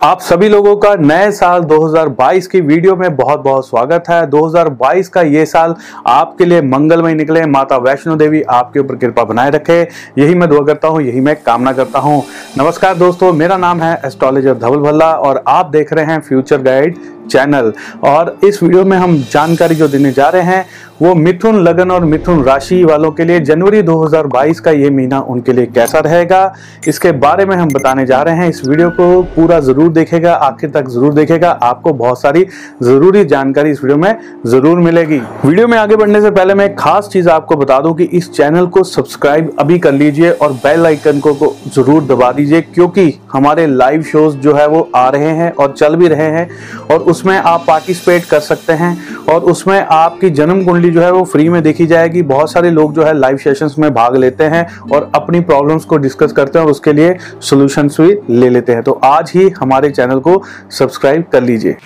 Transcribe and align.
आप 0.00 0.20
सभी 0.20 0.48
लोगों 0.48 0.74
का 0.76 0.94
नए 0.94 1.30
साल 1.30 1.62
2022 1.62 2.46
की 2.46 2.60
वीडियो 2.60 2.94
में 2.96 3.16
बहुत 3.16 3.40
बहुत 3.40 3.68
स्वागत 3.68 4.04
है। 4.08 4.20
2022 4.26 5.08
का 5.08 5.22
ये 5.22 5.44
साल 5.46 5.74
आपके 6.06 6.44
लिए 6.44 6.60
मंगलमय 6.62 7.14
निकले। 7.14 7.44
माता 7.46 7.76
वैष्णो 7.76 8.14
देवी 8.16 8.42
आपके 8.42 8.80
ऊपर 8.80 8.96
कृपा 8.96 9.24
बनाए 9.24 9.50
रखे। 9.50 9.80
यही 10.18 10.34
मैं 10.34 10.48
दुआ 10.48 10.64
करता 10.66 10.88
हूँ, 10.88 11.02
यही 11.02 11.20
मैं 11.20 11.36
कामना 11.42 11.72
करता 11.72 11.98
हूँ। 11.98 12.22
नमस्कार 12.58 12.94
दोस्तों, 12.94 13.32
मेरा 13.32 13.56
नाम 13.56 13.80
है 13.80 14.00
एस्ट्रोलॉजर 14.04 14.54
धवल 14.54 14.78
भल्ला 14.80 15.12
और 15.12 15.42
आप 15.48 15.66
देख 15.66 15.92
रहे 15.92 16.04
हैं 16.04 16.20
फ्यूचर 16.20 16.62
गाइड 16.62 16.98
चैनल। 17.28 17.72
और 18.04 18.36
इस 18.44 18.62
वीडियो 18.62 18.84
में 18.84 18.96
हम 18.96 19.16
जानकारी 19.32 19.74
जो 19.74 19.88
देने 19.88 20.12
जा 20.12 20.28
रहे 20.28 20.42
हैं 20.44 20.66
वो 21.00 21.14
मिथुन 21.14 21.58
लगन 21.58 21.90
और 21.90 22.04
मिथुन 22.04 22.42
राशि 22.44 22.82
वालों 22.84 23.10
के 23.10 23.24
लिए 23.24 23.40
जनवरी 23.40 23.82
2022 23.82 24.60
का 24.60 24.70
ये 24.70 24.88
महीना 24.90 25.20
उनके 25.28 25.52
लिए 25.52 25.66
कैसा 25.68 25.98
रहेगा 25.98 26.40
इसके 26.88 27.12
बारे 27.14 27.44
में 27.46 27.54
हम 27.56 27.68
बताने 27.68 28.06
जा 28.06 28.20
रहे 28.22 28.36
हैं। 28.36 28.48
इस 28.48 28.62
वीडियो 28.66 28.88
को 28.90 29.22
पूरा 29.36 29.58
ज़रूर 29.60 29.92
देखेगा 29.92 30.32
आखिर 30.34 30.70
तक 30.70 30.88
ज़रूर 30.90 31.12
देखेगा। 31.14 31.50
आपको 31.62 31.92
बहुत 31.92 32.20
सारी 32.20 32.44
ज़रूरी 32.82 33.24
जानकारी 33.24 33.70
इस 33.70 33.82
वीडियो 33.84 33.98
में 33.98 34.18
ज़रूर 34.46 34.78
मिलेगी। 34.78 35.20
वीडियो 35.44 35.66
में 35.68 35.76
आगे 35.78 35.96
बढ़ने 35.96 36.20
से 36.20 36.30
पहले 36.30 36.54
मैं 36.54 36.74
खास 36.76 37.08
चीज़ 37.12 37.28
आपको 37.28 37.56
बता 37.56 37.78
दूँ 37.80 37.94
कि 37.94 38.04
इस 38.04 38.32
चैनल 38.32 38.66
को 38.68 38.82
सब्सक्राइब 38.86 39.54
अभी 39.58 39.78
कर 39.78 39.92
लीजिए 39.92 40.30
और 40.32 40.52
बेल 40.54 40.86
आइकन 40.86 41.20
को, 41.20 41.54
ज़रूर 41.68 42.02
दबा 42.04 42.32
दीजिए 42.32 42.60
क्योंकि 42.64 43.12
हमारे 43.32 43.66
लाइव 43.68 44.02
शोज़ 44.02 44.36
जो 44.38 44.54
है 44.54 44.66
वो 44.68 44.88
आ 44.96 45.08
रहे 45.08 45.30
हैं 45.32 45.52
और 45.52 45.72
चल 45.72 45.96
भी 45.96 46.08
रहे 46.08 46.28
हैं। 46.30 46.48
और 46.88 47.02
उसमें 47.18 47.36
आप 47.36 47.64
पार्टिसिपेट 47.66 48.24
कर 48.24 48.40
सकते 48.40 48.72
हैं 48.72 48.96
और 49.28 49.44
उसमें 49.44 49.78
आपकी 49.82 50.28
जन्म 50.30 50.64
कुंडली 50.64 50.90
जो 50.90 51.00
है 51.02 51.10
वो 51.12 51.24
फ्री 51.24 51.48
में 51.48 51.62
देखी 51.62 51.86
जाएगी। 51.86 52.22
बहुत 52.22 52.52
सारे 52.52 52.70
लोग 52.70 52.92
जो 52.94 53.02
है 53.02 53.16
लाइव 53.18 53.36
सेशंस 53.36 53.74
में 53.78 53.92
भाग 53.94 54.16
लेते 54.16 54.44
हैं 54.44 54.66
और 54.92 55.10
अपनी 55.14 55.40
प्रॉब्लम्स 55.40 55.84
को 55.84 55.96
डिस्कस 55.96 56.32
करते 56.32 56.58
हैं 56.58 56.66
और 56.66 56.70
उसके 56.70 56.92
लिए 56.92 57.16
सोल्यूशंस 57.40 57.96
भी 58.00 58.18
ले 58.30 58.48
लेते 58.48 58.72
हैं। 58.72 58.82
तो 58.82 58.92
आज 59.04 59.32
ही 59.34 59.48
हमारे 59.50 59.90
चैनल 59.90 60.18
को 60.18 60.42
सब्सक्राइब 60.70 61.24
कर 61.32 61.42
लीजिए। 61.42 61.76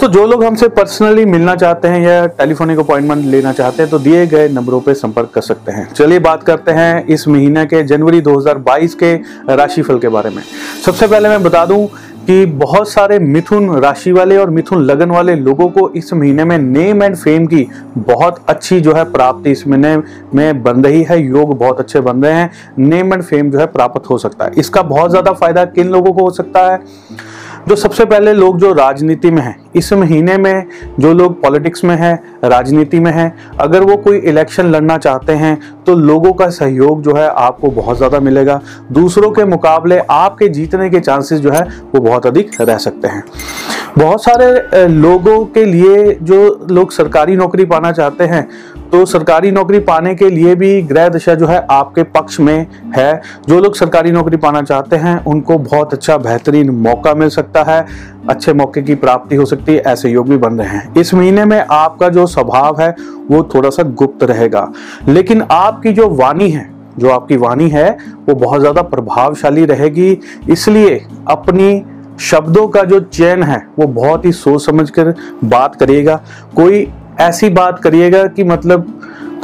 दोस्तों 0.00 0.12
जो 0.12 0.26
लोग 0.26 0.42
हमसे 0.44 0.66
पर्सनली 0.70 1.24
मिलना 1.24 1.54
चाहते 1.54 1.88
हैं 1.88 2.00
या 2.00 2.26
टेलीफोनिक 2.28 2.78
अपॉइंटमेंट 2.78 3.24
लेना 3.24 3.52
चाहते 3.52 3.82
हैं 3.82 3.90
तो 3.90 3.98
दिए 3.98 4.26
गए 4.26 4.48
नंबरों 4.48 4.80
पर 4.80 4.94
संपर्क 4.94 5.30
कर 5.34 5.40
सकते 5.40 5.72
हैं। 5.72 5.86
चलिए 5.92 6.18
बात 6.18 6.42
करते 6.42 6.72
हैं 6.72 7.06
इस 7.06 7.26
महीने 7.28 7.64
के 7.66 7.82
जनवरी 7.82 8.20
2022 8.20 8.94
के 8.94 9.14
राशिफल 9.50 9.98
के 9.98 10.08
बारे 10.08 10.30
में। 10.30 10.42
सबसे 10.86 11.06
पहले 11.06 11.28
मैं 11.28 11.42
बता 11.42 11.64
दूँ 11.66 11.86
कि 12.26 12.44
बहुत 12.56 12.90
सारे 12.90 13.18
मिथुन 13.18 13.70
राशि 13.80 14.12
वाले 14.12 14.36
और 14.36 14.50
मिथुन 14.50 14.82
लगन 14.82 15.10
वाले 15.10 15.34
लोगों 15.36 15.68
को 15.68 15.88
इस 15.96 16.12
महीने 16.14 16.44
में 16.44 16.56
नेम 16.58 17.02
एंड 17.02 17.16
फेम 17.16 17.46
की 17.46 17.66
बहुत 17.98 18.44
अच्छी 18.48 18.80
जो 18.80 18.94
है 18.94 19.04
प्राप्ति 19.12 19.50
इस 19.50 19.66
महीने 19.68 19.96
में 20.34 20.62
बन 20.62 20.84
रही 20.84 21.02
है। 21.02 21.20
योग 21.22 21.56
बहुत 21.58 21.80
अच्छे 21.80 22.00
बन 22.00 22.22
रहे 22.22 22.32
हैं। 22.32 22.50
नेम 22.78 23.12
एंड 23.14 23.22
फेम 23.22 23.50
जो 23.50 23.58
है 23.58 23.66
प्राप्त 23.68 24.10
हो 24.10 24.18
सकता 24.18 24.44
है। 24.44 24.52
इसका 24.56 24.82
बहुत 24.84 25.10
ज़्यादा 25.10 25.32
फ़ायदा 25.34 25.64
किन 25.66 25.90
लोगों 25.90 26.12
को 26.12 26.24
हो 26.24 26.30
सकता 26.30 26.70
है? 26.72 26.78
जो 27.68 27.76
सबसे 27.76 28.04
पहले 28.04 28.32
लोग 28.32 28.58
जो 28.58 28.72
राजनीति 28.72 29.30
में 29.30 29.40
हैं, 29.42 29.56
इस 29.76 29.92
महीने 29.92 30.36
में 30.36 30.66
जो 31.00 31.12
लोग 31.12 31.40
पॉलिटिक्स 31.42 31.84
में 31.84 31.94
हैं, 31.96 32.14
राजनीति 32.44 33.00
में 33.00 33.10
हैं, 33.12 33.32
अगर 33.60 33.80
वो 33.80 33.96
कोई 33.96 34.18
इलेक्शन 34.18 34.66
लड़ना 34.66 34.96
चाहते 34.98 35.32
हैं 35.32 35.79
तो 35.86 35.94
लोगों 35.96 36.32
का 36.32 36.48
सहयोग 36.50 37.02
जो 37.02 37.14
है 37.16 37.28
आपको 37.28 37.68
बहुत 37.70 37.96
ज़्यादा 37.96 38.20
मिलेगा। 38.20 38.60
दूसरों 38.92 39.30
के 39.30 39.44
मुकाबले 39.46 39.98
आपके 40.10 40.48
जीतने 40.50 40.88
के 40.90 41.00
चांसेस 41.00 41.40
जो 41.40 41.50
है 41.50 41.62
वो 41.94 42.00
बहुत 42.00 42.26
अधिक 42.26 42.60
रह 42.60 42.78
सकते 42.78 43.08
हैं। 43.08 43.22
बहुत 43.98 44.24
सारे 44.24 44.86
लोगों 44.88 45.44
के 45.46 45.64
लिए 45.64 46.18
जो 46.22 46.66
लोग 46.70 46.92
सरकारी 46.92 47.36
नौकरी 47.36 47.64
पाना 47.66 47.92
चाहते 47.92 48.24
हैं 48.24 48.48
तो 48.92 49.04
सरकारी 49.06 49.50
नौकरी 49.50 49.78
पाने 49.80 50.14
के 50.14 50.28
लिए 50.30 50.54
भी 50.54 50.80
ग्रह 50.82 51.08
दशा 51.08 51.34
जो 51.34 51.46
है 51.46 51.58
आपके 51.70 52.02
पक्ष 52.04 52.38
में 52.40 52.66
है। 52.96 53.20
जो 53.48 53.58
लोग 53.60 53.74
सरकारी 53.76 54.10
नौकरी 54.10 54.36
पाना 54.36 54.62
चाहते 54.62 54.96
हैं, 54.96 55.24
उनको 55.24 55.58
बहुत 55.58 55.92
अच्छा 55.94 56.16
बेहतरीन 56.18 56.70
मौका 56.78 57.14
मिल 57.14 57.28
सकता 57.28 57.62
है। 57.64 57.84
अच्छे 58.28 58.52
मौके 58.52 58.82
की 58.82 58.94
प्राप्ति 58.94 59.36
हो 59.36 59.44
सकती 59.44 59.74
है, 59.74 59.78
ऐसे 59.80 60.10
योग 60.10 60.28
भी 60.28 60.36
बन 60.36 60.58
रहे 60.58 60.68
हैं। 60.68 60.94
इस 60.94 61.12
महीने 61.14 61.44
में 61.44 61.58
आपका 61.60 62.08
जो 62.08 62.26
स्वभाव 62.26 62.80
है, 62.80 62.94
वो 63.30 63.42
थोड़ा 63.54 63.70
सा 63.70 63.82
गुप्त 63.82 64.24
रहेगा। 64.24 64.66
लेकिन 65.08 65.42
आपकी 65.80 65.92
जो 65.92 66.08
वाणी 66.10 66.48
है, 66.50 66.68
जो 66.98 67.08
आपकी 67.10 67.36
वाणी 67.36 67.68
है, 67.70 67.90
वो 68.28 68.34
बहुत 68.34 68.60
ज़्यादा 68.60 68.82
प्रभावशाली 68.84 69.64
रहेगी। 69.66 70.10
इसलिए 70.50 71.00
अपनी 71.28 71.84
शब्दों 72.20 72.66
का 72.68 72.82
जो 72.82 72.98
चयन 73.02 73.42
है, 73.42 73.60
वो 73.78 73.86
बहुत 73.88 74.24
ही 74.24 74.32
सोच 74.34 74.64
समझ 74.64 74.88
कर 74.90 75.14
बात 75.44 75.76
करिएगा। 75.76 76.16
कोई 76.56 76.86
ऐसी 77.20 77.50
बात 77.50 77.80
करिएगा 77.82 78.26
कि 78.26 78.44
मतलब 78.44 78.86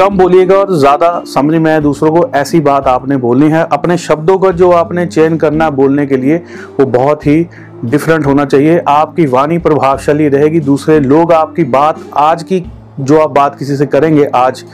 कम 0.01 0.17
बोलिएगा 0.19 0.57
और 0.57 0.75
ज़्यादा 0.75 1.11
समझ 1.27 1.55
में 1.55 1.73
आए 1.73 1.81
दूसरों 1.81 2.11
को, 2.13 2.29
ऐसी 2.35 2.61
बात 2.61 2.87
आपने 2.89 3.17
बोलनी 3.17 3.51
है। 3.51 3.67
अपने 3.73 3.97
शब्दों 3.99 4.39
का 4.39 4.51
जो 4.53 4.71
आपने 4.75 5.07
चयन 5.09 5.37
करना 5.39 5.71
बोलने 5.73 6.07
के 6.07 6.17
लिए, 6.17 6.37
वो 6.81 6.87
बहुत 6.89 7.27
ही 7.27 7.47
डिफरेंट 7.85 8.27
होना 8.27 8.45
चाहिए। 8.47 8.81
आपकी 8.89 9.27
वाणी 9.29 9.59
प्रभावशाली 9.59 10.29
रहेगी, 10.29 10.61
दूसरे 10.63 11.01
लोग 11.03 11.33
आपकी 11.35 11.65
बात, 11.65 12.09
आज 12.15 12.43
की 12.43 12.65
जो 12.99 13.19
आप 13.21 13.31
बात 13.31 13.59
किसी 13.59 13.77
से 13.77 13.87
करेंगे, 13.87 14.25
आज 14.27 14.65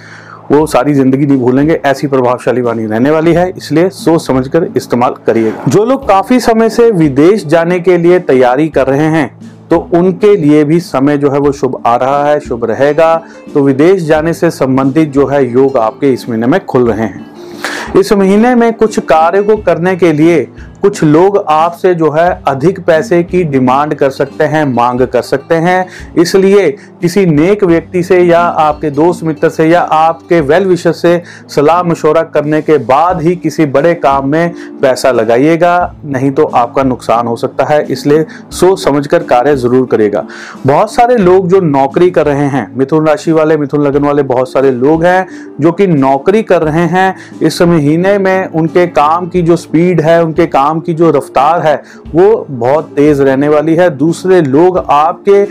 वो 0.53 0.67
सारी 0.67 0.95
ज़िंदगी 0.95 1.27
नहीं 1.27 1.39
भूलेंगे, 1.39 1.75
ऐसी 1.77 2.07
प्रभावशाली 2.07 2.61
वाणी 2.63 2.87
रहने 2.87 3.11
वाली 3.11 3.33
है, 3.33 3.49
इसलिए 3.51 3.89
सोच 3.91 4.23
समझकर 4.23 4.69
इस्तेमाल 4.77 5.15
करिएगा। 5.27 5.65
जो 5.69 5.85
लोग 5.85 6.07
काफ़ी 6.09 6.41
समय 6.41 6.71
से 6.71 6.91
विदेश 6.93 7.47
जाने 7.47 7.79
के 7.81 7.97
लिए 7.99 8.19
तैयारी 8.21 8.69
कर 8.71 8.87
रहे 8.87 9.07
हैं 9.11 9.31
तो 9.71 9.77
उनके 9.95 10.35
लिए 10.37 10.65
भी 10.65 10.79
समय 10.81 11.17
जो 11.19 11.31
है 11.31 11.39
वो 11.39 11.53
शुभ 11.53 11.83
आ 11.87 11.95
रहा 11.97 12.25
है, 12.25 12.41
शुभ 12.41 12.65
रहेगा। 12.65 13.15
तो 13.55 13.63
विदेश 13.63 14.03
जाने 14.03 14.33
से 14.33 14.51
संबंधित 14.51 15.13
जो 15.13 15.27
है 15.27 15.45
योग 15.45 15.77
आपके 15.79 16.13
इस 16.13 16.29
महीने 16.29 16.47
में 16.47 16.65
खुल 16.67 16.87
रहे 16.89 17.03
हैं। 17.03 18.01
इस 18.01 18.13
महीने 18.13 18.55
में 18.55 18.73
कुछ 18.75 18.99
कार्य 19.01 19.43
को 19.43 19.57
करने 19.59 19.95
के 19.97 20.13
लिए 20.13 20.47
कुछ 20.83 21.03
लोग 21.05 21.37
आपसे 21.49 21.95
जो 21.95 22.11
है 22.11 22.29
अधिक 22.49 22.81
पैसे 22.85 23.23
की 23.23 23.43
डिमांड 23.45 23.95
कर 23.95 24.11
सकते 24.11 24.45
हैं, 24.45 24.65
मांग 24.67 25.01
कर 25.03 25.23
सकते 25.23 25.55
हैं। 25.57 25.87
इसलिए 26.19 26.71
किसी 27.03 27.25
नेक 27.27 27.63
व्यक्ति 27.65 28.03
से 28.03 28.21
या 28.21 28.41
आपके 28.41 28.91
दोस्त 28.93 29.25
मित्र 29.25 29.49
से 29.49 29.69
या 29.69 29.81
आपके 29.81 30.41
वेल 30.43 30.67
विशर 30.67 30.93
से 30.95 31.23
सलाह 31.49 31.83
मशवरा 31.83 32.23
करने 32.25 32.61
के 32.63 32.79
बाद 32.81 33.21
ही 33.23 33.35
किसी 33.37 33.67
बड़े 33.69 33.95
काम 33.97 34.29
में 34.29 34.55
पैसा 34.83 35.11
लगाइएगा, 35.13 35.95
नहीं 36.05 36.31
तो 36.31 36.45
आपका 36.45 36.83
नुकसान 36.83 37.27
हो 37.27 37.37
सकता 37.37 37.65
है। 37.65 37.83
इसलिए 37.85 38.25
सोच 38.53 38.83
समझ 38.85 39.07
कर 39.07 39.23
कार्य 39.25 39.57
ज़रूर 39.57 39.87
करेगा 39.87 40.25
बहुत 40.67 40.95
सारे 40.95 41.17
लोग 41.17 41.49
जो 41.49 41.61
नौकरी 41.61 42.11
कर 42.11 42.27
रहे 42.27 42.47
हैं, 42.47 42.67
मिथुन 42.77 43.07
राशि 43.07 43.33
वाले, 43.33 43.57
मिथुन 43.57 43.83
लगन 43.83 44.05
वाले 44.05 44.23
बहुत 44.25 44.53
सारे 44.53 44.71
लोग 44.73 45.05
हैं 45.05 45.27
जो 45.61 45.73
कि 45.73 45.87
नौकरी 45.87 46.43
कर 46.43 46.63
रहे 46.63 46.87
हैं। 46.89 47.15
इस 47.43 47.61
महीने 47.63 48.17
में 48.19 48.47
उनके 48.49 48.87
काम 48.89 49.27
की 49.29 49.43
जो 49.43 49.57
स्पीड 49.59 50.01
है, 50.01 50.23
उनके 50.25 50.47
काम 50.49 50.72
काम 50.73 50.81
की 50.81 50.93
जो 50.95 51.11
रफ्तार 51.11 51.61
है, 51.61 51.83
वो 52.15 52.47
बहुत 52.51 52.85
तेज 52.97 53.21
रहने 53.21 53.49
वाली 53.49 53.75
है। 53.75 53.89
दूसरे 53.91 54.41
लोग 54.43 54.79
आपके 54.91 55.45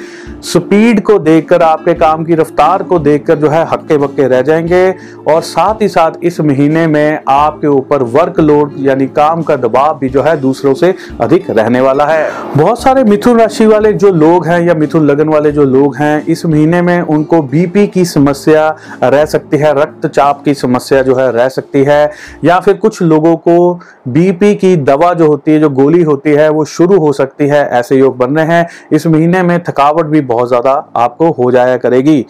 स्पीड 0.43 1.01
को 1.03 1.17
देखकर, 1.19 1.61
आपके 1.61 1.93
काम 1.93 2.23
की 2.25 2.35
रफ्तार 2.35 2.83
को 2.83 2.99
देखकर 2.99 3.35
जो 3.35 3.49
है 3.49 3.65
हक्के 3.65 3.97
बक्के 3.97 4.27
रह 4.27 4.41
जाएँगे 4.41 4.89
और 5.27 5.41
साथ 5.41 5.81
ही 5.81 5.87
साथ 5.87 6.11
इस 6.23 6.39
महीने 6.41 6.85
में 6.87 7.19
आपके 7.29 7.67
ऊपर 7.67 8.03
वर्कलोड 8.13 8.73
यानी 8.79 9.07
काम 9.07 9.41
का 9.43 9.55
दबाव 9.57 9.97
भी 9.99 10.09
जो 10.09 10.21
है 10.21 10.35
दूसरों 10.41 10.73
से 10.73 10.93
अधिक 11.21 11.49
रहने 11.49 11.81
वाला 11.81 12.05
है। 12.05 12.29
बहुत 12.57 12.81
सारे 12.81 13.03
मिथुन 13.03 13.39
राशि 13.39 13.65
वाले 13.65 13.93
जो 13.93 14.11
लोग 14.11 14.47
हैं 14.47 14.59
या 14.61 14.73
मिथुन 14.73 15.05
लगन 15.05 15.29
वाले 15.29 15.51
जो 15.51 15.65
लोग 15.65 15.95
हैं, 15.95 16.25
इस 16.25 16.45
महीने 16.45 16.81
में 16.81 17.01
उनको 17.01 17.41
बीपी 17.43 17.87
की 17.87 18.05
समस्या 18.05 18.67
रह 19.03 19.25
सकती 19.25 19.57
है, 19.57 19.73
रक्तचाप 19.81 20.43
की 20.43 20.53
समस्या 20.53 21.01
जो 21.01 21.15
है 21.15 21.31
रह 21.31 21.49
सकती 21.49 21.83
है, 21.83 22.11
या 22.43 22.59
फिर 22.59 22.73
कुछ 22.73 23.01
लोगों 23.01 23.35
को 23.37 23.79
बीपी 24.07 24.53
की 24.55 24.75
दवा 24.75 25.10
जो 25.13 25.27
होती 25.27 25.51
है, 25.51 25.59
जो 25.59 25.69
गोली 25.71 26.01
होती 26.03 26.29
है, 26.29 26.49
वो 26.49 26.65
शुरू 26.67 26.99
हो 26.99 27.11
सकती 27.13 27.47
है, 27.47 27.63
ऐसे 27.69 27.95
योग 27.95 28.17
बन 28.17 28.37
रहे 28.37 28.45
हैं। 28.47 28.67
इस 28.91 29.07
महीने 29.07 29.41
में 29.43 29.57
थकावट 29.63 30.05
भी 30.05 30.21
बहुत 30.23 30.47
ज़्यादा 30.47 30.71
आपको 30.97 31.29
हो 31.33 31.49
जाया 31.51 31.77
करेगी। 31.77 32.25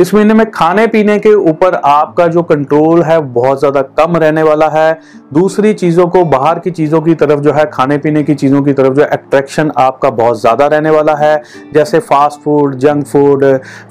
इस 0.00 0.14
महीने 0.14 0.34
में 0.34 0.50
खाने 0.50 0.86
पीने 0.86 1.18
के 1.18 1.34
ऊपर 1.34 1.74
आपका 1.74 2.26
जो 2.26 2.42
कंट्रोल 2.44 3.02
है, 3.02 3.20
बहुत 3.20 3.58
ज़्यादा 3.58 3.82
कम 3.98 4.16
रहने 4.16 4.42
वाला 4.42 4.68
है। 4.68 4.98
दूसरी 5.34 5.72
चीज़ों 5.74 6.06
को, 6.06 6.24
बाहर 6.26 6.58
की 6.58 6.70
चीज़ों 6.70 7.00
की 7.00 7.14
तरफ़ 7.14 7.40
जो 7.40 7.52
है, 7.52 7.64
खाने 7.66 7.98
पीने 7.98 8.22
की 8.22 8.34
चीज़ों 8.34 8.62
की 8.62 8.72
तरफ़ 8.72 8.94
जो 8.94 9.02
अट्रैक्शन 9.04 9.70
आपका 9.78 10.10
बहुत 10.12 10.40
ज़्यादा 10.40 10.66
रहने 10.66 10.90
वाला 10.90 11.14
है। 11.14 11.42
जैसे 11.74 11.98
fast 12.00 12.40
food 12.40 12.74
junk 12.76 13.06
food 13.06 13.44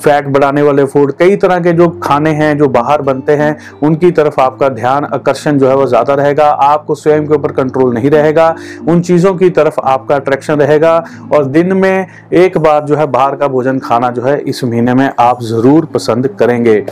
fat 0.04 0.28
बढ़ाने 0.28 0.62
वाले 0.62 0.86
फ़ूड 0.86 1.12
कई 1.14 1.36
तरह 1.36 1.60
के 1.60 1.74
जो 1.74 1.88
खाने 2.04 2.32
हैं, 2.32 2.58
जो 2.58 2.68
बाहर 2.70 3.02
बनते 3.02 3.36
हैं, 3.36 3.56
उनकी 3.84 4.12
तरफ़ 4.12 4.40
आपका 4.42 4.70
ध्यान 4.70 5.06
आकर्षण 5.06 5.58
जो 5.58 5.70
है, 5.70 5.76
वो 5.76 5.86
ज़्यादा 5.88 6.14
रहेगा। 6.14 6.46
आपको 6.46 6.96
स्वयं 6.96 7.28
के 7.28 7.34
ऊपर 7.34 7.52
कंट्रोल 7.54 7.94
नहीं 7.94 8.10
रहेगा। 8.10 8.35
रहेगा 8.36 8.92
उन 8.92 9.02
चीज़ों 9.02 9.34
की 9.36 9.50
तरफ़ 9.50 9.80
आपका 9.82 10.16
अट्रैक्शन 10.16 10.60
रहेगा 10.60 11.04
और 11.34 11.46
दिन 11.48 11.74
में 11.74 12.08
एक 12.36 12.58
बार 12.58 12.84
जो 12.86 12.96
है 12.96 13.06
बाहर 13.08 13.36
का 13.36 13.48
भोजन 13.48 13.80
खाना 13.80 14.10
जो 14.10 14.22
है 14.22 14.38
इस 14.40 14.64
महीने 14.64 14.94
में 14.94 15.10
आप 15.20 15.42
ज़रूर 15.44 15.86
पसंद 15.86 16.28
करेंगे। 16.40 16.84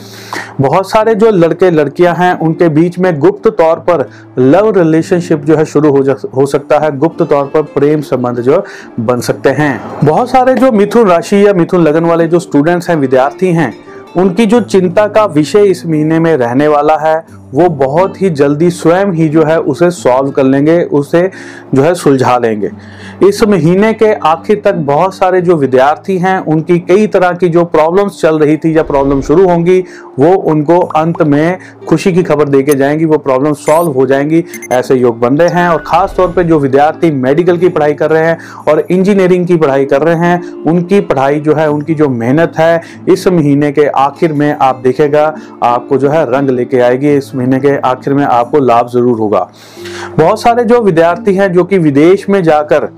बहुत 0.62 0.90
सारे 0.90 1.16
जो 1.16 1.30
लड़के 1.32 1.70
लड़कियाँ 1.72 2.16
हैं 2.16 2.34
उनके 2.40 2.70
बीच 2.70 3.00
में 3.00 3.18
गुप्त 3.20 3.48
तौर 3.58 3.80
पर 3.90 4.10
लव 4.40 4.70
रिलेशनशिप 4.78 5.46
जो 5.46 5.56
है 5.56 5.66
शुरू 5.66 5.90
हो, 5.90 6.04
हो 6.36 6.46
सकता 6.46 6.80
है। 6.80 6.98
गुप्त 6.98 7.24
तौर 7.24 7.46
पर 7.46 7.62
प्रेम 7.74 8.02
संबंध 8.04 8.40
जो 8.42 8.64
बन 9.02 9.20
सकते 9.22 9.50
हैं। 9.52 9.74
बहुत 10.04 10.30
सारे 10.30 10.54
जो 10.56 10.72
मिथुन 10.72 11.08
राशि 11.08 11.46
या 11.46 11.54
मिथुन 11.54 11.82
लगन 11.84 12.06
वाले 12.06 12.28
जो 12.28 12.40
स्टूडेंट्स 12.40 12.90
हैं 12.90 12.96
विद्यार्थी 12.98 13.52
हैं 13.54 13.74
उनकी 14.18 14.46
जो 14.46 14.62
चिंता 14.62 15.08
का 15.08 15.26
विषय 15.26 15.64
इस 15.64 15.86
महीने 15.86 16.20
में 16.20 16.38
रहने 16.38 16.68
वाला 16.68 16.98
है, 16.98 17.26
वो 17.54 17.70
बहुत 17.70 18.22
ही 18.22 18.30
जल्दी 18.30 18.70
स्वयं 18.70 19.06
ही 19.06 19.30
जो 19.30 19.44
है 19.44 19.60
उसे 19.60 19.92
सॉल्व 19.92 20.32
कर 20.32 20.44
लेंगे, 20.44 20.84
उसे 20.84 21.32
जो 21.76 21.82
है 21.82 21.94
सुलझा 21.94 22.38
लेंगे। 22.38 22.72
इस 23.24 23.44
महीने 23.44 23.94
के 23.94 24.14
आखिर 24.14 24.62
तक 24.66 24.74
बहुत 24.74 25.16
सारे 25.16 25.42
जो 25.42 25.56
विद्यार्थी 25.56 26.18
हैं, 26.18 26.40
उनकी 26.40 26.80
कई 26.80 27.08
तरह 27.08 27.32
की 27.32 27.50
जो 27.50 27.64
प्रॉब्लम्स 27.66 28.22
चल 28.22 28.40
रही 28.40 28.58
थी, 28.58 28.78
या 28.78 28.84
प्रॉब्लम 28.84 29.22
शुरू 29.22 29.48
होंगी, 29.50 29.84
वो 30.20 30.34
उनको 30.34 30.80
अंत 30.80 31.22
में 31.22 31.58
खुशी 31.88 32.14
की 32.14 32.24
खबर 32.24 32.50
देके 32.50 32.76
जाएँगी, 32.76 33.06
वो 33.06 33.18
प्रॉब्लम 33.18 33.54
सॉल्व 33.54 33.92
हो 33.92 34.06
जाएँगी, 34.06 34.44
ऐसे 34.72 34.96
योग 34.96 35.20
बन 35.20 35.38
रहे 35.38 35.50
हैं। 35.50 35.70
और 35.70 35.84
खास 35.88 36.14
तौर 36.18 36.28
पे 36.28 36.44
जो 36.44 36.60
विद्यार्थी 36.60 37.12
मेडिकल 37.12 37.58
की 37.58 37.70
पढ़ाई 37.70 37.94
कर 37.94 38.12
रहे 38.12 38.26
हैं 38.26 38.38
और 38.68 38.88
इंजीनियरिंग 38.92 39.48
की 39.48 39.56
पढ़ाई 39.56 39.86
कर 39.86 40.02
रहे 40.02 40.16
हैं, 40.16 40.64
उनकी 40.64 41.00
पढ़ाई 41.02 41.40
जो 41.40 41.54
है, 41.54 41.70
उनकी 41.70 41.94
जो 41.94 42.10
मेहनत 42.10 42.54
है, 42.58 42.82
इस 43.10 43.28
महीने 43.28 43.72
के 43.72 43.86
आखिर 43.86 44.34
में 44.34 44.58
आप 44.62 44.76
देखेगा, 44.76 45.36
आपको 45.64 45.98
जो 45.98 46.10
है 46.10 46.26
रंग 46.32 46.50
लेके 46.50 46.80
आएगी, 46.80 47.16
इस 47.16 47.36
महीने 47.36 47.60
के 47.60 47.78
आखिर 47.78 48.14
में 48.14 48.24
आपको 48.24 48.60
लाभ 48.60 48.88
ज़रूर 48.88 49.20
होगा। 49.20 49.50
बहुत 50.18 50.42
सारे 50.42 50.64
जो 50.64 50.82
विद्यार्थी 50.82 51.36
हैं, 51.36 51.52
जो 51.54 51.64
कि 51.64 51.78
विदेश 51.78 52.30
में 52.30 52.44
जाकर 52.44 52.90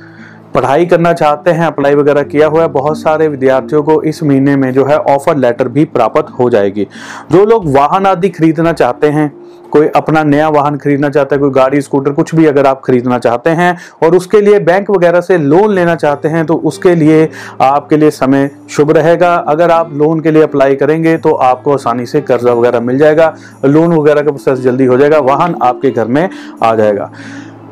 पढ़ाई 0.56 0.86
करना 0.86 1.13
चाहते 1.13 1.52
हैं 1.52 1.66
अप्लाई 1.68 1.96
वगैरह 1.96 2.24
किया 2.25 2.48
हुआ 2.48 2.62
है, 2.62 2.68
बहुत 2.69 2.98
सारे 2.98 3.28
विद्यार्थियों 3.28 3.84
को 3.84 4.02
इस 4.04 4.24
महीने 4.24 4.56
में 4.56 4.72
जो 4.74 4.86
है 4.86 4.98
ऑफ़र 4.98 5.38
लेटर 5.38 5.68
भी 5.68 5.86
प्राप्त 5.88 6.31
हो 6.40 6.50
जाएगी। 6.50 6.88
जो 7.31 7.46
लोग 7.46 7.74
वाहन 7.74 8.06
आदि 8.06 8.30
खरीदना 8.30 8.74
चाहते 8.74 9.07
हैं, 9.07 9.34
कोई 9.72 9.88
अपना 9.96 10.24
नया 10.24 10.48
वाहन 10.50 10.75
खरीदना 10.78 11.10
चाहता 11.10 11.36
है, 11.36 11.40
कोई 11.40 11.50
गाड़ी 11.52 11.81
स्कूटर 11.81 12.12
कुछ 12.12 12.34
भी 12.36 12.46
अगर 12.46 12.66
आप 12.66 12.81
खरीदना 12.86 13.18
चाहते 13.19 13.50
हैं 13.52 13.75
और 14.04 14.16
उसके 14.16 14.42
लिए 14.42 14.60
बैंक 14.62 14.90
वगैरह 14.90 15.22
से 15.22 15.38
लोन 15.38 15.74
लेना 15.74 15.96
चाहते 15.96 16.28
हैं 16.28 16.46
तो 16.46 16.56
उसके 16.66 16.94
लिए 16.96 17.30
आपके 17.62 17.98
लिए 17.98 18.12
समय 18.12 18.50
शुभ 18.69 18.92
रहेगा। 18.92 19.34
अगर 19.48 19.72
आप 19.72 19.94
लोन 19.94 20.19
के 20.19 20.31
लिए 20.31 20.44
अप्लाई 20.44 20.75
करेंगे 20.75 21.18
तो 21.18 21.34
आपको 21.44 21.74
आसानी 21.74 22.06
से 22.06 22.22
कर्जा 22.22 22.54
वगैरह 22.54 22.80
मिल 22.81 22.98
जाएगा 22.98 23.34
लोन 23.66 23.94
वगैरह 23.94 24.22
का 24.22 24.31
प्रोसेस 24.31 24.60
जल्दी 24.60 24.86
हो 24.86 24.98
जाएगा, 24.98 25.19
वाहन 25.19 25.56
आपके 25.62 25.92
घर 25.92 26.06
में 26.07 26.30
आ 26.63 26.74
जाएगा। 26.75 27.12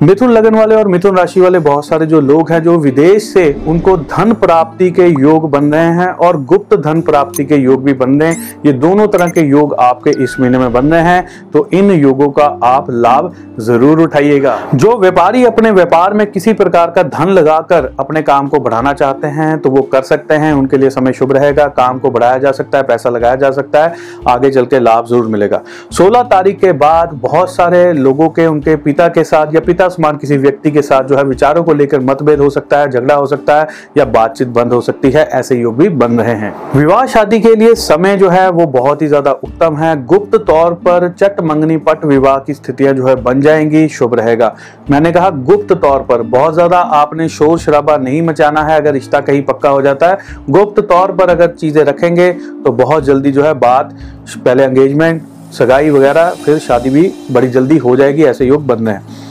मिथुन 0.03 0.31
लगन 0.31 0.55
वाले 0.55 0.75
और 0.75 0.87
मिथुन 0.87 1.17
राशि 1.17 1.41
वाले 1.41 1.59
बहुत 1.59 1.85
सारे 1.85 2.05
जो 2.05 2.19
लोग 2.21 2.51
हैं, 2.51 2.61
जो 2.63 2.77
विदेश 2.77 3.23
से, 3.23 3.43
उनको 3.67 3.95
धन 3.97 4.33
प्राप्ति 4.33 4.89
के 4.91 5.05
योग 5.09 5.49
बन 5.51 5.71
रहे 5.73 5.91
हैं 5.95 6.07
और 6.17 6.41
गुप्त 6.43 6.73
धन 6.77 7.01
प्राप्ति 7.01 7.45
के 7.45 7.55
योग 7.55 7.83
भी 7.83 7.93
बन 7.93 8.19
रहे 8.21 8.31
हैं। 8.31 8.59
ये 8.65 8.73
दोनों 8.73 9.07
तरह 9.07 9.27
के 9.27 9.41
योग 9.41 9.73
आपके 9.81 10.09
इस 10.23 10.35
महीने 10.39 10.57
में 10.57 10.73
बन 10.73 10.85
रहे 10.85 11.01
हैं। 11.01 11.51
तो 11.53 11.67
इन 11.73 11.91
योगों 11.91 12.29
का 12.29 12.45
आप 12.63 12.87
लाभ 12.89 13.31
ज़रूर 13.59 14.01
उठाइएगा। 14.01 14.57
जो 14.75 14.97
व्यापारी 14.99 15.43
अपने 15.45 15.71
व्यापार 15.71 16.13
में 16.13 16.25
किसी 16.31 16.53
प्रकार 16.53 16.91
का 16.91 17.03
धन 17.05 17.29
लगाकर 17.29 17.89
अपने 17.99 18.21
काम 18.23 18.47
को 18.47 18.59
बढ़ाना 18.59 18.93
चाहते 18.93 19.27
हैं 19.29 19.57
तो 19.59 19.69
वो 19.69 19.81
कर 19.93 20.01
सकते 20.03 20.33
हैं। 20.35 20.51
उनके 20.53 20.77
लिए 20.77 20.89
समय 20.89 21.13
शुभ 21.13 21.31
रहेगा, 21.31 21.67
काम 21.69 21.99
को 21.99 22.11
बढ़ाया 22.11 22.37
जा 22.37 22.51
सकता 22.51 22.77
है, 22.77 22.83
पैसा 22.83 23.09
लगाया 23.09 23.35
जा 23.35 23.51
सकता 23.51 23.83
है, 23.83 23.95
आगे 24.27 24.51
चल 24.51 24.65
के 24.65 24.79
लाभ 24.79 25.05
ज़रूर 25.05 25.27
मिलेगा। 25.27 25.61
सोलह 25.91 26.23
तारीख 26.25 26.59
के 26.59 26.71
बाद 26.73 27.19
बहुत 27.23 27.55
सारे 27.55 27.91
लोगों 27.93 28.29
के, 28.29 28.47
उनके 28.47 28.75
पिता 28.77 29.07
के 29.09 29.23
साथ 29.25 29.55
या 29.55 29.61
पिता 29.61 29.89
समान 29.95 30.17
किसी 30.17 30.37
व्यक्ति 30.37 30.71
के 30.71 30.81
साथ 30.81 31.03
जो 31.03 31.17
है 31.17 31.23
विचारों 31.25 31.63
को 31.63 31.73
लेकर 31.73 31.99
मतभेद 32.01 32.39
हो 32.39 32.49
सकता 32.51 32.79
है, 32.79 32.89
झगड़ा 32.89 33.15
हो 33.15 33.25
सकता 33.27 33.59
है 33.59 33.67
या 33.97 34.05
बातचीत 34.07 34.47
बंद 34.49 34.73
हो 34.73 34.81
सकती 34.81 35.11
है, 35.11 35.23
ऐसे 35.23 35.55
योग 35.55 35.77
भी 35.77 35.89
बन 35.91 36.19
रहे 36.19 36.35
हैं। 36.35 36.53
विवाह 36.75 37.05
शादी 37.07 37.39
के 37.39 37.53
लिए 37.55 37.75
समय 37.77 38.17
जो 38.17 38.29
है 38.29 38.49
वो 38.51 38.65
बहुत 38.69 39.01
ही 39.01 39.07
ज़्यादा 39.07 39.31
उत्तम 39.33 39.77
है। 39.77 39.95
गुप्त 40.05 40.35
तौर 40.43 40.73
पर 40.85 41.07
चट 41.13 41.41
मंगनी 41.43 41.77
पट 41.79 42.05
विवाह 42.05 42.37
की 42.39 42.53
स्थितियाँ 42.53 42.93
जो 42.93 43.07
है 43.07 43.15
बन 43.17 43.41
जाएँगी, 43.41 43.87
शुभ 43.89 44.15
रहेगा। 44.15 44.55
मैंने 44.91 45.11
कहा 45.11 45.29
गुप्त 45.29 45.73
तौर 45.73 46.01
पर, 46.01 46.21
बहुत 46.23 46.53
ज़्यादा 46.53 46.77
आपने 46.77 47.27
शोर 47.29 47.57
शराबा 47.59 47.97
नहीं 47.99 48.21
मचाना 48.21 48.63
है, 48.63 48.77
अगर 48.77 48.93
रिश्ता 48.93 49.19
कहीं 49.21 49.41
पक्का 49.43 49.69
हो 49.69 49.81
जाता 49.81 50.07
है। 50.07 50.17
गुप्त 50.49 50.79
तौर 50.83 51.11
पर 51.11 51.29
अगर 51.29 51.47
चीज़ें 51.49 51.83
रखेंगे 51.83 52.31
तो 52.31 52.71
बहुत 52.73 53.03
जल्दी 53.03 53.31
जो 53.31 53.43
है 53.43 53.53
बात, 53.55 53.93
पहले 54.37 54.63
एंगेजमेंट 54.63 55.21
सगाई 55.53 55.89
वगैरह, 55.89 56.29
फिर 56.45 56.57
शादी 56.59 56.89
भी 56.89 57.11
बड़ी 57.31 57.47
जल्दी 57.49 57.77
हो 57.77 57.95
जाएगी, 57.95 58.23
ऐसे 58.25 58.45
योग 58.45 58.65
बन 58.67 58.85
रहे 58.85 58.95
हैं। 58.95 59.21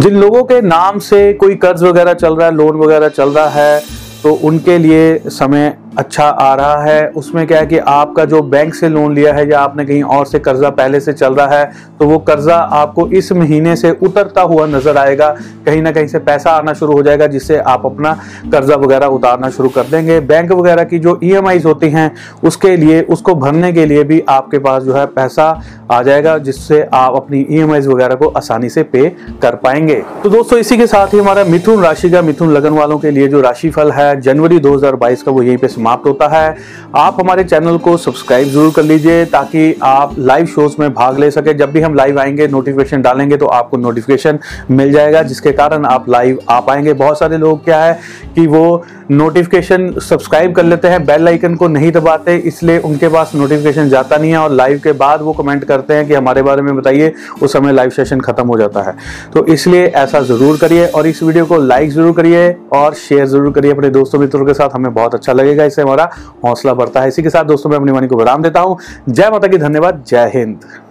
जिन 0.00 0.16
लोगों 0.16 0.42
के 0.44 0.60
नाम 0.60 0.98
से 0.98 1.32
कोई 1.34 1.54
कर्ज 1.56 1.82
वगैरह 1.82 2.14
चल 2.14 2.36
रहा 2.36 2.46
है 2.46 2.54
लोन 2.54 2.76
वगैरह 2.76 3.08
चल 3.10 3.30
रहा 3.30 3.48
है 3.48 3.82
तो 4.22 4.32
उनके 4.44 4.78
लिए 4.78 5.18
समय 5.30 5.72
अच्छा 6.00 6.24
आ 6.24 6.54
रहा 6.54 6.82
है। 6.82 7.06
उसमें 7.16 7.46
क्या 7.46 7.58
है 7.58 7.66
कि 7.66 7.78
आपका 7.78 8.24
जो 8.24 8.42
बैंक 8.44 8.74
से 8.74 8.88
लोन 8.88 9.14
लिया 9.14 9.32
है 9.34 9.48
या 9.50 9.60
आपने 9.60 9.84
कहीं 9.86 10.02
और 10.04 10.26
से 10.26 10.38
कर्जा 10.40 10.70
पहले 10.72 11.00
से 11.00 11.12
चल 11.12 11.34
रहा 11.34 11.58
है 11.58 11.70
तो 12.00 12.06
वो 12.06 12.18
कर्जा 12.20 12.56
आपको 12.56 13.06
इस 13.08 13.30
महीने 13.32 13.74
से 13.76 13.90
उतरता 13.92 14.42
हुआ 14.42 14.66
नज़र 14.68 14.96
आएगा। 14.98 15.28
कहीं 15.66 15.82
ना 15.82 15.90
कहीं 15.92 16.06
से 16.08 16.18
पैसा 16.20 16.50
आना 16.50 16.72
शुरू 16.72 16.92
हो 16.92 17.02
जाएगा, 17.02 17.26
जिससे 17.28 17.58
आप 17.58 17.86
अपना 17.86 18.12
कर्जा 18.52 18.76
वगैरह 18.76 19.06
उतारना 19.08 19.50
शुरू 19.50 19.68
कर 19.68 19.86
देंगे। 19.86 20.18
बैंक 20.22 20.52
वगैरह 20.52 20.84
की 20.84 20.98
जो 20.98 21.18
ई 21.24 21.58
होती 21.60 21.88
हैं, 21.90 22.10
उसके 22.44 22.76
लिए, 22.76 23.00
उसको 23.02 23.34
भरने 23.36 23.72
के 23.72 23.84
लिए 23.86 24.04
भी 24.04 24.22
आपके 24.28 24.58
पास 24.58 24.82
जो 24.82 24.94
है 24.94 25.04
पैसा 25.08 25.48
आ 25.90 26.02
जाएगा, 26.02 26.36
जिससे 26.40 26.82
आप 26.94 27.16
अपनी 27.16 27.46
ई 27.50 27.62
वगैरह 27.62 28.14
को 28.14 28.28
आसानी 28.30 28.68
से 28.68 28.82
पे 28.84 29.08
कर 29.42 29.54
पाएँगे। 29.56 30.02
तो 30.22 30.28
दोस्तों, 30.28 30.58
इसी 30.58 30.76
के 30.76 30.86
साथ 30.86 31.14
ही 31.14 31.18
हमारा 31.18 31.44
मिथुन 31.44 31.82
राशि 31.82 32.10
का 32.10 32.22
मिथुन 32.22 32.52
लगन 32.52 32.72
वालों 32.72 32.98
के 32.98 33.10
लिए 33.10 33.28
जो 33.28 33.40
राशिफल 33.40 33.90
है, 33.92 34.20
जनवरी 34.20 34.58
2022 34.60 35.22
का 35.22 35.32
वो 35.32 35.42
यहीं 35.42 35.56
पे 35.56 35.68
समाप्त 35.90 36.06
होता 36.06 36.28
है। 36.28 36.56
आप 36.96 37.16
हमारे 37.20 37.44
चैनल 37.44 37.76
को 37.78 37.96
सब्सक्राइब 37.96 38.48
ज़रूर 38.48 38.72
कर 38.76 38.82
लीजिए 38.82 39.24
ताकि 39.26 39.74
आप 39.82 40.14
लाइव 40.20 40.46
शोज़ 40.46 40.76
में 40.80 40.92
भाग 40.94 41.18
ले 41.18 41.30
सके। 41.30 41.54
जब 41.54 41.72
भी 41.72 41.80
हम 41.80 41.94
लाइव 41.94 42.18
आएँगे 42.20 42.46
नोटिफिकेशन 42.48 43.02
डालेंगे 43.02 43.36
तो 43.36 43.46
आपको 43.48 43.76
नोटिफिकेशन 43.78 44.38
मिल 44.70 44.92
जाएगा, 44.92 45.22
जिसके 45.24 45.52
कारण 45.52 45.84
आप 45.86 46.08
लाइव 46.08 46.38
आ 46.48 46.60
पाएँगे। 46.60 46.92
बहुत 46.94 47.18
सारे 47.18 47.38
लोग 47.38 47.64
क्या 47.64 47.82
है 47.82 47.98
कि 48.34 48.46
वो 48.46 48.84
नोटिफिकेशन 49.10 49.92
सब्सक्राइब 50.00 50.54
कर 50.54 50.64
लेते 50.64 50.88
हैं 50.88 51.04
बेल 51.06 51.28
आइकन 51.28 51.54
को 51.54 51.68
नहीं 51.68 51.90
दबाते, 51.92 52.36
इसलिए 52.38 52.78
उनके 52.80 53.08
पास 53.08 53.32
नोटिफिकेशन 53.34 53.88
जाता 53.88 54.16
नहीं 54.16 54.30
है 54.30 54.38
और 54.38 54.52
लाइव 54.52 54.80
के 54.84 54.92
बाद 54.94 55.22
वो 55.22 55.32
कमेंट 55.32 55.64
करते 55.64 55.94
हैं 55.94 56.06
कि 56.08 56.14
हमारे 56.14 56.42
बारे 56.42 56.62
में 56.62 56.74
बताइए, 56.76 57.12
उस 57.42 57.52
समय 57.52 57.72
लाइव 57.72 57.90
सेशन 57.90 58.20
खत्म 58.20 58.46
हो 58.48 58.58
जाता 58.58 58.82
है। 58.82 58.94
तो 59.34 59.44
इसलिए 59.48 59.86
ऐसा 59.96 60.20
ज़रूर 60.22 60.58
करिए 60.58 60.86
और 60.88 61.06
इस 61.06 61.22
वीडियो 61.22 61.46
को 61.46 61.56
लाइक 61.58 61.90
ज़रूर 61.90 62.12
करिए 62.12 62.56
और 62.72 62.94
शेयर 62.96 63.26
ज़रूर 63.26 63.52
करिए 63.52 63.72
अपने 63.72 63.90
दोस्तों 63.90 64.18
मित्रों 64.18 64.46
के 64.46 64.54
साथ। 64.54 64.74
हमें 64.74 64.92
बहुत 64.94 65.14
अच्छा 65.14 65.32
लगेगा। 65.32 65.64
इससे 65.70 65.82
हमारा 65.82 66.10
हौसला 66.44 66.74
बढ़ता 66.74 67.00
है। 67.00 67.08
इसी 67.08 67.22
के 67.22 67.30
साथ 67.30 67.44
दोस्तों, 67.44 67.70
मैं 67.70 67.78
अपनी 67.78 67.92
वाणी 67.92 68.08
को 68.08 68.16
विराम 68.16 68.42
देता 68.42 68.60
हूँ। 68.60 68.78
जय 69.08 69.30
माता 69.30 69.48
की, 69.48 69.58
धन्यवाद। 69.58 70.04
जय 70.06 70.30
हिंद। 70.34 70.89